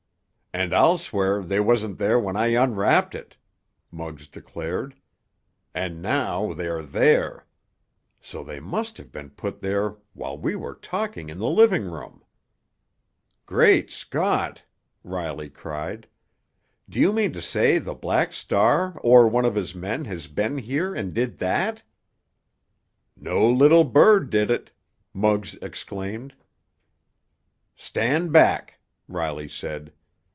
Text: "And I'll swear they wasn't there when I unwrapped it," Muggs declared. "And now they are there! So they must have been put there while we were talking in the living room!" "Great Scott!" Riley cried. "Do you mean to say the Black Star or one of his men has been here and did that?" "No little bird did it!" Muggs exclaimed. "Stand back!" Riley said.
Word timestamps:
"And 0.53 0.73
I'll 0.75 0.97
swear 0.97 1.41
they 1.41 1.61
wasn't 1.61 1.97
there 1.97 2.19
when 2.19 2.35
I 2.35 2.47
unwrapped 2.47 3.15
it," 3.15 3.37
Muggs 3.89 4.27
declared. 4.27 4.95
"And 5.73 6.01
now 6.01 6.51
they 6.51 6.67
are 6.67 6.81
there! 6.81 7.45
So 8.19 8.43
they 8.43 8.59
must 8.59 8.97
have 8.97 9.13
been 9.13 9.29
put 9.29 9.61
there 9.61 9.95
while 10.11 10.37
we 10.37 10.57
were 10.57 10.75
talking 10.75 11.29
in 11.29 11.37
the 11.39 11.47
living 11.47 11.85
room!" 11.85 12.21
"Great 13.45 13.91
Scott!" 13.91 14.63
Riley 15.05 15.49
cried. 15.49 16.09
"Do 16.89 16.99
you 16.99 17.13
mean 17.13 17.31
to 17.31 17.41
say 17.41 17.77
the 17.77 17.95
Black 17.95 18.33
Star 18.33 18.97
or 18.99 19.29
one 19.29 19.45
of 19.45 19.55
his 19.55 19.73
men 19.73 20.03
has 20.03 20.27
been 20.27 20.57
here 20.57 20.93
and 20.93 21.13
did 21.13 21.37
that?" 21.37 21.81
"No 23.15 23.49
little 23.49 23.85
bird 23.85 24.29
did 24.29 24.51
it!" 24.51 24.71
Muggs 25.13 25.55
exclaimed. 25.61 26.35
"Stand 27.77 28.33
back!" 28.33 28.79
Riley 29.07 29.47
said. 29.47 29.93